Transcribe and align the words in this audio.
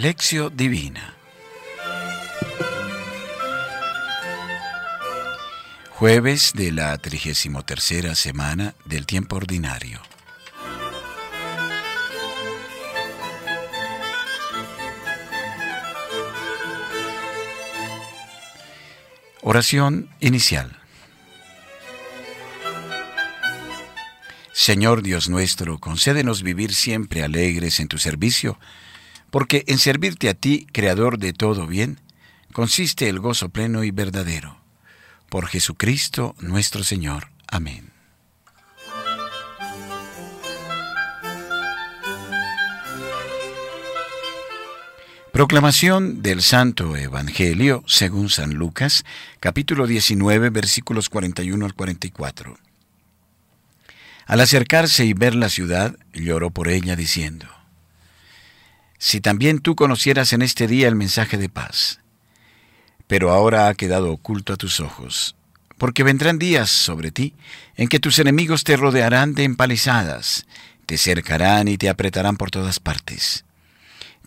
Lección 0.00 0.56
Divina 0.56 1.14
Jueves 5.90 6.52
de 6.54 6.72
la 6.72 6.96
33 6.96 8.18
semana 8.18 8.74
del 8.86 9.04
tiempo 9.04 9.36
ordinario. 9.36 10.00
Oración 19.42 20.08
inicial. 20.20 20.78
Señor 24.52 25.02
Dios 25.02 25.28
nuestro, 25.28 25.78
concédenos 25.78 26.42
vivir 26.42 26.74
siempre 26.74 27.22
alegres 27.22 27.80
en 27.80 27.88
tu 27.88 27.98
servicio, 27.98 28.58
porque 29.30 29.64
en 29.66 29.78
servirte 29.78 30.28
a 30.28 30.34
ti, 30.34 30.66
Creador 30.72 31.18
de 31.18 31.32
todo 31.32 31.66
bien, 31.66 32.00
consiste 32.52 33.08
el 33.08 33.20
gozo 33.20 33.48
pleno 33.48 33.84
y 33.84 33.90
verdadero 33.90 34.60
por 35.30 35.46
Jesucristo 35.46 36.34
nuestro 36.40 36.84
Señor. 36.84 37.28
Amén. 37.46 37.90
Proclamación 45.32 46.20
del 46.20 46.42
Santo 46.42 46.96
Evangelio 46.96 47.84
según 47.86 48.28
San 48.28 48.54
Lucas, 48.54 49.04
capítulo 49.38 49.86
19, 49.86 50.50
versículos 50.50 51.08
41 51.08 51.64
al 51.64 51.74
44. 51.74 52.58
Al 54.26 54.40
acercarse 54.40 55.06
y 55.06 55.12
ver 55.12 55.36
la 55.36 55.48
ciudad, 55.48 55.96
lloró 56.12 56.50
por 56.50 56.68
ella 56.68 56.96
diciendo, 56.96 57.46
Si 59.02 59.22
también 59.22 59.60
tú 59.60 59.76
conocieras 59.76 60.34
en 60.34 60.42
este 60.42 60.66
día 60.66 60.86
el 60.86 60.94
mensaje 60.94 61.38
de 61.38 61.48
paz, 61.48 62.00
pero 63.06 63.30
ahora 63.30 63.68
ha 63.68 63.74
quedado 63.74 64.12
oculto 64.12 64.52
a 64.52 64.56
tus 64.56 64.78
ojos. 64.78 65.34
Porque 65.78 66.02
vendrán 66.02 66.38
días 66.38 66.68
sobre 66.68 67.10
ti 67.10 67.32
en 67.76 67.88
que 67.88 67.98
tus 67.98 68.18
enemigos 68.18 68.62
te 68.62 68.76
rodearán 68.76 69.34
de 69.34 69.44
empalizadas, 69.44 70.46
te 70.84 70.98
cercarán 70.98 71.66
y 71.66 71.78
te 71.78 71.88
apretarán 71.88 72.36
por 72.36 72.50
todas 72.50 72.78
partes. 72.78 73.46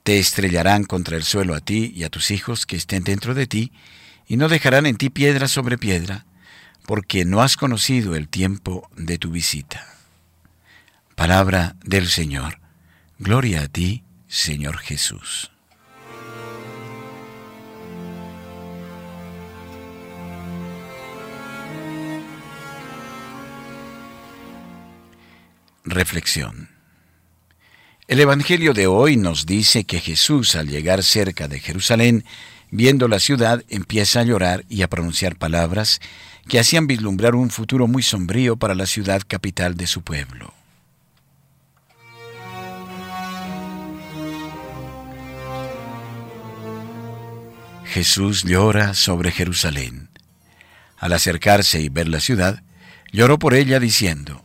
Te 0.02 0.18
estrellarán 0.18 0.86
contra 0.86 1.18
el 1.18 1.24
suelo 1.24 1.54
a 1.54 1.60
ti 1.60 1.94
y 1.96 2.04
a 2.04 2.10
tus 2.10 2.32
hijos 2.32 2.66
que 2.66 2.76
estén 2.76 3.04
dentro 3.04 3.36
de 3.36 3.46
ti, 3.46 3.72
y 4.28 4.38
no 4.38 4.50
dejarán 4.50 4.88
en 4.88 4.96
ti 4.96 5.12
piedra 5.12 5.48
sobre 5.48 5.78
piedra, 5.78 6.26
porque 6.88 7.26
no 7.26 7.44
has 7.44 7.58
conocido 7.58 8.16
el 8.16 8.28
tiempo 8.28 8.90
de 8.98 9.20
tu 9.20 9.30
visita. 9.30 9.86
Palabra 11.14 11.76
del 11.86 12.10
Señor. 12.10 12.60
Gloria 13.20 13.62
a 13.62 13.68
ti, 13.68 14.04
Señor 14.34 14.80
Jesús. 14.80 15.52
Reflexión. 25.86 26.70
El 28.08 28.22
Evangelio 28.22 28.74
de 28.74 28.88
hoy 28.88 29.18
nos 29.18 29.46
dice 29.46 29.84
que 29.84 30.00
Jesús 30.00 30.56
al 30.56 30.68
llegar 30.68 31.04
cerca 31.04 31.48
de 31.48 31.60
Jerusalén, 31.60 32.26
viendo 32.72 33.08
la 33.08 33.20
ciudad, 33.20 33.64
empieza 33.70 34.22
a 34.22 34.24
llorar 34.24 34.66
y 34.68 34.82
a 34.82 34.90
pronunciar 34.90 35.36
palabras 35.36 36.02
que 36.50 36.58
hacían 36.58 36.88
vislumbrar 36.88 37.36
un 37.36 37.52
futuro 37.52 37.86
muy 37.86 38.02
sombrío 38.02 38.56
para 38.56 38.74
la 38.74 38.88
ciudad 38.88 39.22
capital 39.28 39.78
de 39.78 39.86
su 39.86 40.02
pueblo. 40.02 40.56
Jesús 47.94 48.44
llora 48.44 48.96
sobre 48.96 49.30
Jerusalén. 49.30 50.10
Al 50.98 51.14
acercarse 51.14 51.80
y 51.80 51.90
ver 51.90 52.08
la 52.08 52.22
ciudad, 52.22 52.64
lloró 53.12 53.38
por 53.38 53.54
ella 53.54 53.80
diciendo, 53.80 54.44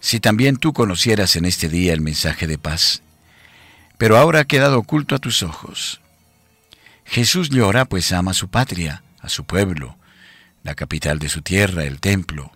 si 0.00 0.20
también 0.20 0.56
tú 0.56 0.72
conocieras 0.72 1.36
en 1.36 1.44
este 1.44 1.68
día 1.68 1.92
el 1.92 2.00
mensaje 2.00 2.46
de 2.46 2.56
paz, 2.56 3.02
pero 3.98 4.16
ahora 4.16 4.40
ha 4.40 4.44
quedado 4.46 4.78
oculto 4.78 5.14
a 5.14 5.18
tus 5.18 5.42
ojos. 5.42 6.00
Jesús 7.04 7.50
llora 7.50 7.84
pues 7.84 8.10
ama 8.10 8.30
a 8.30 8.34
su 8.34 8.48
patria, 8.48 9.02
a 9.20 9.28
su 9.28 9.44
pueblo, 9.44 9.98
la 10.62 10.74
capital 10.74 11.18
de 11.18 11.28
su 11.28 11.42
tierra, 11.42 11.84
el 11.84 12.00
templo. 12.00 12.52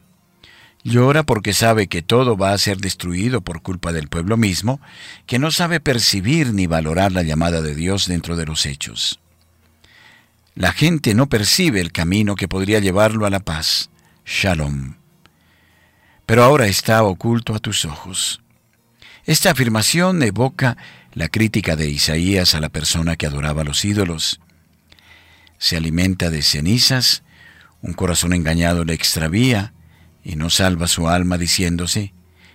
Llora 0.83 1.25
porque 1.25 1.53
sabe 1.53 1.89
que 1.89 2.01
todo 2.01 2.39
va 2.39 2.53
a 2.53 2.59
ser 2.59 2.79
destruido 2.79 3.43
por 3.43 3.61
culpa 3.61 3.93
del 3.93 4.09
pueblo 4.09 4.39
mismo, 4.39 4.81
que 5.27 5.39
no 5.39 5.51
sabe 5.51 5.79
percibir 5.79 6.55
ni 6.55 6.67
valorar 6.67 7.13
la 7.13 7.23
llamada 7.23 7.61
de 7.61 7.75
Dios 7.75 8.07
dentro 8.07 8.35
de 8.37 8.47
los 8.47 8.65
hechos. 8.65 9.21
La 10.57 10.73
gente 10.73 11.15
no 11.15 11.29
percibe 11.29 11.81
el 11.81 11.93
camino 11.93 12.35
que 12.35 12.49
podría 12.49 12.81
llevarlo 12.81 13.27
a 13.27 13.31
la 13.31 13.41
paz. 13.41 13.91
Shalom 14.25 14.97
pero 16.27 16.43
ahora 16.43 16.67
está 16.67 17.05
oculto 17.05 17.55
a 17.55 17.61
tus 17.61 17.85
ojos. 17.85 18.43
Esta 19.25 19.53
afirmación 19.53 20.23
evoca 20.23 20.77
la 21.15 21.29
crítica 21.29 21.77
de 21.77 21.89
Isaías 21.89 22.55
a 22.55 22.61
la 22.61 22.69
persona 22.69 23.17
que 23.17 23.27
adoraba 23.27 23.63
a 23.63 23.65
los 23.65 23.85
ídolos. 23.85 24.41
Se 25.59 25.77
alimenta 25.77 26.31
de 26.31 26.43
cenizas, 26.43 27.23
un 27.81 27.95
corazón 27.95 28.33
engañado 28.33 28.85
le 28.85 28.93
extravía 28.93 29.73
y 30.23 30.37
no 30.37 30.51
salva 30.51 30.89
su 30.89 31.09
alma 31.09 31.39
diciéndose, 31.39 32.13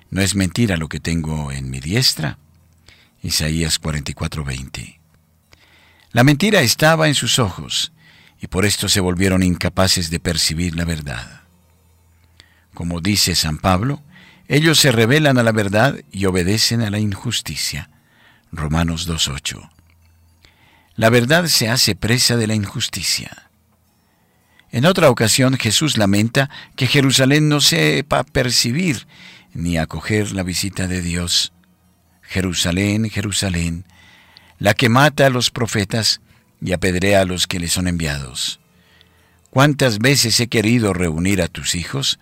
¿no 0.09 0.22
es 0.22 0.35
mentira 0.35 0.75
lo 0.78 0.90
que 0.90 1.00
tengo 1.00 1.51
en 1.51 1.69
mi 1.69 1.79
diestra? 1.79 2.38
Isaías 3.23 3.81
44:20. 3.81 5.00
La 6.11 6.23
mentira 6.23 6.61
estaba 6.61 7.07
en 7.07 7.16
sus 7.16 7.39
ojos 7.39 7.94
y 8.41 8.47
por 8.47 8.66
esto 8.66 8.89
se 8.89 8.99
volvieron 8.99 9.44
incapaces 9.44 10.09
de 10.09 10.19
percibir 10.19 10.75
la 10.75 10.83
verdad. 10.83 11.41
Como 12.73 12.99
dice 12.99 13.35
San 13.35 13.57
Pablo, 13.57 14.01
ellos 14.47 14.79
se 14.79 14.91
rebelan 14.91 15.38
a 15.38 15.44
la 15.44 15.53
verdad 15.53 16.01
y 16.11 16.25
obedecen 16.25 16.81
a 16.81 16.89
la 16.89 16.99
injusticia. 16.99 17.89
Romanos 18.51 19.07
2.8. 19.07 19.69
La 20.95 21.09
verdad 21.09 21.45
se 21.45 21.69
hace 21.69 21.95
presa 21.95 22.35
de 22.35 22.47
la 22.47 22.55
injusticia. 22.55 23.49
En 24.72 24.85
otra 24.85 25.09
ocasión 25.09 25.57
Jesús 25.57 25.97
lamenta 25.97 26.49
que 26.75 26.88
Jerusalén 26.88 27.47
no 27.47 27.61
sepa 27.61 28.23
percibir 28.23 29.07
ni 29.53 29.78
acoger 29.78 30.33
la 30.33 30.43
visita 30.43 30.88
de 30.88 31.01
Dios. 31.01 31.53
Jerusalén, 32.22 33.09
Jerusalén, 33.09 33.85
la 34.61 34.73
que 34.73 34.88
mata 34.88 35.25
a 35.25 35.29
los 35.29 35.51
profetas 35.51 36.22
y 36.61 36.72
apedrea 36.72 37.22
a 37.22 37.25
los 37.25 37.47
que 37.47 37.59
le 37.59 37.67
son 37.67 37.89
enviados. 37.89 38.61
¿Cuántas 39.49 39.99
veces 39.99 40.39
he 40.39 40.47
querido 40.47 40.94
reunir 40.94 41.41
a 41.41 41.49
tus 41.49 41.75
hijos? 41.75 42.17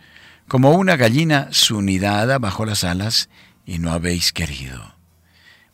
como 0.49 0.71
una 0.71 0.97
gallina 0.97 1.47
sunidada 1.51 2.39
bajo 2.39 2.65
las 2.65 2.83
alas, 2.83 3.29
y 3.65 3.77
no 3.77 3.91
habéis 3.91 4.33
querido. 4.33 4.95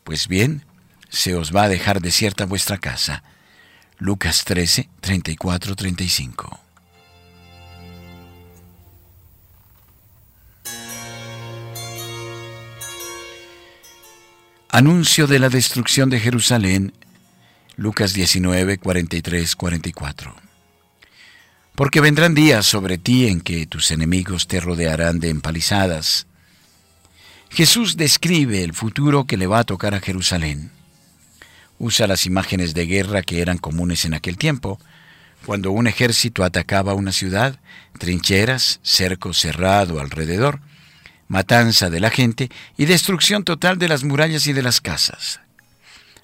Pues 0.04 0.28
bien, 0.28 0.66
se 1.08 1.34
os 1.34 1.56
va 1.56 1.64
a 1.64 1.68
dejar 1.68 2.02
desierta 2.02 2.44
vuestra 2.44 2.76
casa. 2.76 3.24
Lucas 3.96 4.44
13, 4.44 4.90
34, 5.00 5.74
35. 5.74 6.60
Anuncio 14.76 15.26
de 15.26 15.38
la 15.38 15.48
destrucción 15.48 16.10
de 16.10 16.20
Jerusalén. 16.20 16.92
Lucas 17.76 18.12
19, 18.12 18.76
43, 18.76 19.56
44 19.56 20.36
porque 21.74 22.02
vendrán 22.02 22.34
días 22.34 22.66
sobre 22.66 22.98
ti 22.98 23.26
en 23.26 23.40
que 23.40 23.66
tus 23.66 23.90
enemigos 23.90 24.48
te 24.48 24.60
rodearán 24.60 25.18
de 25.18 25.30
empalizadas. 25.30 26.26
Jesús 27.48 27.96
describe 27.96 28.62
el 28.64 28.74
futuro 28.74 29.24
que 29.24 29.38
le 29.38 29.46
va 29.46 29.60
a 29.60 29.64
tocar 29.64 29.94
a 29.94 30.00
Jerusalén. 30.00 30.70
Usa 31.78 32.06
las 32.06 32.26
imágenes 32.26 32.74
de 32.74 32.84
guerra 32.84 33.22
que 33.22 33.40
eran 33.40 33.56
comunes 33.56 34.04
en 34.04 34.12
aquel 34.12 34.36
tiempo, 34.36 34.78
cuando 35.46 35.70
un 35.70 35.86
ejército 35.86 36.44
atacaba 36.44 36.92
una 36.92 37.12
ciudad, 37.12 37.58
trincheras, 37.98 38.80
cerco 38.82 39.32
cerrado 39.32 40.00
alrededor, 40.00 40.60
matanza 41.28 41.90
de 41.90 42.00
la 42.00 42.10
gente 42.10 42.50
y 42.76 42.86
destrucción 42.86 43.44
total 43.44 43.78
de 43.78 43.88
las 43.88 44.04
murallas 44.04 44.46
y 44.46 44.52
de 44.52 44.62
las 44.62 44.80
casas. 44.80 45.40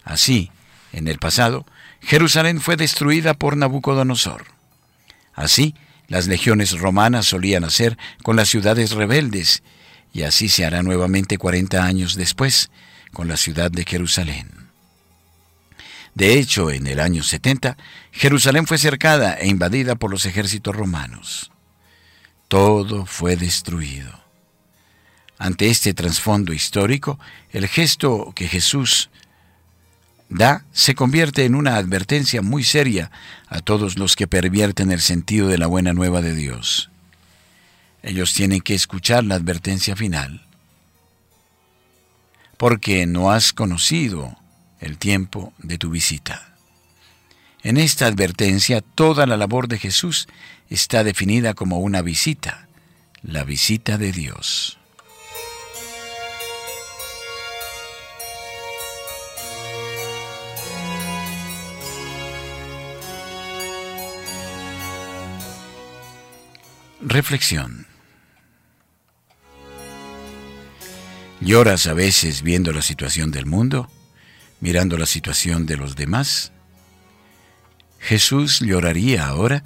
Así, 0.04 0.50
en 0.92 1.08
el 1.08 1.18
pasado, 1.18 1.66
Jerusalén 2.00 2.60
fue 2.60 2.76
destruida 2.76 3.34
por 3.34 3.56
Nabucodonosor. 3.56 4.46
Así, 5.34 5.74
las 6.08 6.26
legiones 6.26 6.78
romanas 6.78 7.26
solían 7.26 7.64
hacer 7.64 7.96
con 8.22 8.36
las 8.36 8.48
ciudades 8.48 8.92
rebeldes, 8.92 9.62
y 10.12 10.22
así 10.22 10.48
se 10.48 10.66
hará 10.66 10.82
nuevamente 10.82 11.38
cuarenta 11.38 11.84
años 11.84 12.16
después 12.16 12.70
con 13.12 13.28
la 13.28 13.36
ciudad 13.36 13.70
de 13.70 13.84
Jerusalén. 13.84 14.62
De 16.14 16.38
hecho, 16.38 16.70
en 16.70 16.86
el 16.86 17.00
año 17.00 17.22
70, 17.22 17.78
Jerusalén 18.10 18.66
fue 18.66 18.76
cercada 18.76 19.34
e 19.34 19.48
invadida 19.48 19.94
por 19.94 20.10
los 20.10 20.26
ejércitos 20.26 20.76
romanos. 20.76 21.50
Todo 22.48 23.06
fue 23.06 23.36
destruido. 23.36 24.21
Ante 25.42 25.70
este 25.70 25.92
trasfondo 25.92 26.52
histórico, 26.52 27.18
el 27.50 27.66
gesto 27.66 28.32
que 28.32 28.46
Jesús 28.46 29.10
da 30.28 30.64
se 30.70 30.94
convierte 30.94 31.44
en 31.44 31.56
una 31.56 31.74
advertencia 31.78 32.42
muy 32.42 32.62
seria 32.62 33.10
a 33.48 33.58
todos 33.58 33.98
los 33.98 34.14
que 34.14 34.28
pervierten 34.28 34.92
el 34.92 35.00
sentido 35.00 35.48
de 35.48 35.58
la 35.58 35.66
buena 35.66 35.94
nueva 35.94 36.22
de 36.22 36.36
Dios. 36.36 36.90
Ellos 38.04 38.34
tienen 38.34 38.60
que 38.60 38.76
escuchar 38.76 39.24
la 39.24 39.34
advertencia 39.34 39.96
final, 39.96 40.46
porque 42.56 43.04
no 43.06 43.32
has 43.32 43.52
conocido 43.52 44.36
el 44.78 44.96
tiempo 44.96 45.52
de 45.58 45.76
tu 45.76 45.90
visita. 45.90 46.54
En 47.64 47.78
esta 47.78 48.06
advertencia 48.06 48.80
toda 48.80 49.26
la 49.26 49.36
labor 49.36 49.66
de 49.66 49.80
Jesús 49.80 50.28
está 50.70 51.02
definida 51.02 51.54
como 51.54 51.80
una 51.80 52.00
visita, 52.00 52.68
la 53.24 53.42
visita 53.42 53.98
de 53.98 54.12
Dios. 54.12 54.78
Reflexión. 67.04 67.88
¿Lloras 71.40 71.88
a 71.88 71.94
veces 71.94 72.42
viendo 72.42 72.72
la 72.72 72.80
situación 72.80 73.32
del 73.32 73.44
mundo, 73.44 73.90
mirando 74.60 74.96
la 74.96 75.06
situación 75.06 75.66
de 75.66 75.76
los 75.76 75.96
demás? 75.96 76.52
¿Jesús 77.98 78.60
lloraría 78.60 79.26
ahora? 79.26 79.64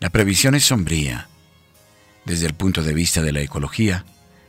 La 0.00 0.10
previsión 0.10 0.54
es 0.54 0.66
sombría. 0.66 1.28
Desde 2.26 2.46
el 2.46 2.52
punto 2.52 2.82
de 2.82 2.92
vista 2.92 3.22
de 3.22 3.32
la 3.32 3.40
ecología, 3.40 4.04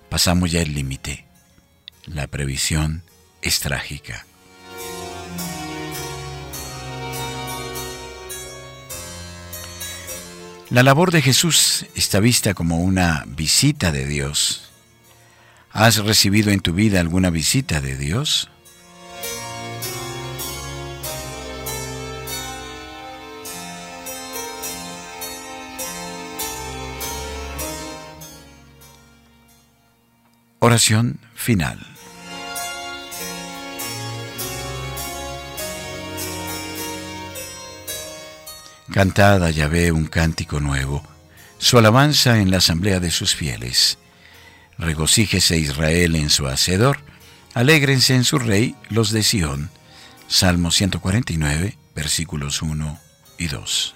pasamos 0.10 0.52
ya 0.52 0.62
el 0.62 0.74
límite. 0.74 1.26
La 2.06 2.28
previsión 2.28 3.04
es 3.42 3.62
trágica. 3.62 4.26
La 10.70 10.84
labor 10.84 11.10
de 11.12 11.24
Jesús 11.24 11.88
está 11.96 12.20
vista 12.20 12.54
como 12.54 12.78
una 12.78 13.24
visita 13.26 13.92
de 13.92 14.06
Dios. 14.06 14.70
¿Has 15.72 15.98
recibido 15.98 16.52
en 16.52 16.60
tu 16.60 16.74
vida 16.74 17.00
alguna 17.00 17.32
visita 17.32 17.82
de 17.82 17.98
Dios? 17.98 18.52
Oración 30.60 31.20
final. 31.34 31.80
Cantad 38.92 39.44
a 39.44 39.52
Yahvé 39.52 39.92
un 39.92 40.06
cántico 40.06 40.60
nuevo, 40.60 41.04
su 41.60 41.78
alabanza 41.78 42.40
en 42.40 42.50
la 42.50 42.58
asamblea 42.58 43.00
de 43.00 43.12
sus 43.12 43.36
fieles. 43.36 44.00
Regocíjese 44.80 45.58
Israel 45.58 46.16
en 46.16 46.32
su 46.32 46.48
Hacedor, 46.48 46.98
alégrense 47.54 48.16
en 48.16 48.24
su 48.24 48.40
Rey 48.40 48.76
los 48.90 49.12
de 49.12 49.22
Sión. 49.22 49.70
Salmo 50.28 50.72
149, 50.72 51.78
versículos 51.94 52.64
1 52.64 53.00
y 53.38 53.48
2. 53.48 53.96